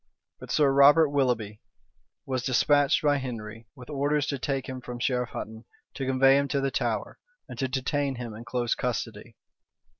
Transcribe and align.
But 0.39 0.49
Sir 0.49 0.71
Robert 0.71 1.09
Willoughby 1.09 1.61
was 2.25 2.41
despatched 2.41 3.03
by 3.03 3.17
Henry 3.17 3.67
with 3.75 3.87
orders 3.87 4.25
to 4.25 4.39
take 4.39 4.67
him 4.67 4.81
from 4.81 4.97
Sherif 4.97 5.29
Hutton, 5.29 5.63
to 5.93 6.07
convey 6.07 6.39
him 6.39 6.47
to 6.47 6.59
the 6.59 6.71
Tower, 6.71 7.19
and 7.47 7.59
to 7.59 7.67
detain 7.67 8.15
him 8.15 8.33
in 8.33 8.43
close 8.43 8.73
custody. 8.73 9.35